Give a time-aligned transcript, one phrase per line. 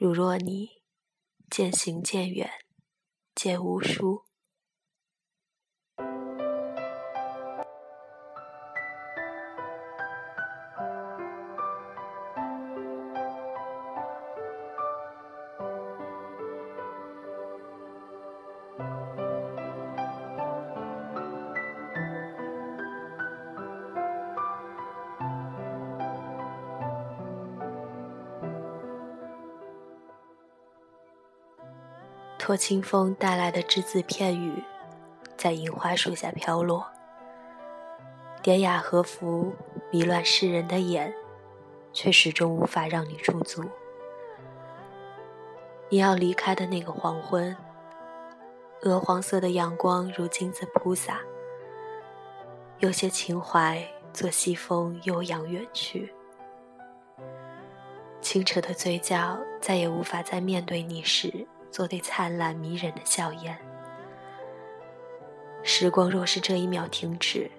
[0.00, 0.80] 如若你
[1.50, 2.50] 渐行渐远，
[3.34, 4.24] 渐无书。
[32.40, 34.64] 托清风带来的只字片语，
[35.36, 36.86] 在樱花树下飘落，
[38.42, 39.52] 典雅和服，
[39.90, 41.14] 迷乱世人的眼，
[41.92, 43.62] 却始终无法让你驻足。
[45.90, 47.54] 你要离开的那个黄昏，
[48.84, 51.20] 鹅黄色的阳光如金子铺洒，
[52.78, 56.10] 有些情怀作西风悠扬远去，
[58.22, 61.46] 清澈的嘴角再也无法在面对你时。
[61.70, 63.56] 做对灿烂迷人的笑颜。
[65.62, 67.50] 时光若是这一秒停止，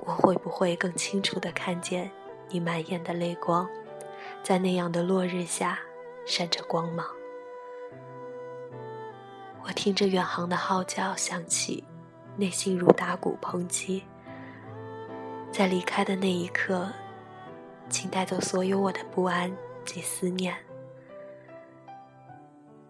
[0.00, 2.10] 我会不会更清楚地看见
[2.48, 3.68] 你满眼的泪光，
[4.42, 5.78] 在那样的落日下
[6.26, 7.06] 闪着光芒？
[9.64, 11.84] 我听着远航的号角响起，
[12.36, 14.04] 内心如打鼓抨击。
[15.50, 16.90] 在离开的那一刻，
[17.88, 19.50] 请带走所有我的不安
[19.84, 20.54] 及思念。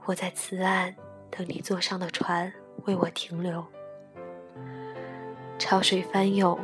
[0.09, 0.97] 我在此岸
[1.31, 2.51] 等你坐上的船
[2.87, 3.62] 为我停留，
[5.59, 6.59] 潮水翻涌，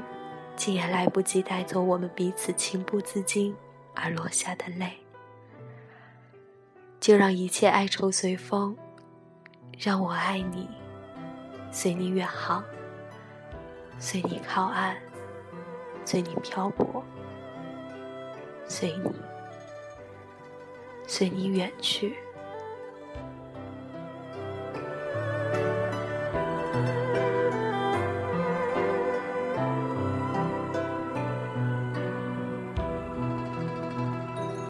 [0.57, 3.55] 竟也来不及带走我们彼此情不自禁
[3.95, 4.95] 而落下的泪。
[6.99, 8.75] 就让一切哀愁随风，
[9.79, 10.67] 让我爱你，
[11.71, 12.65] 随你远航，
[13.99, 14.97] 随你靠岸，
[16.07, 17.05] 随你漂泊，
[18.67, 19.13] 随你，
[21.07, 22.17] 随你远去。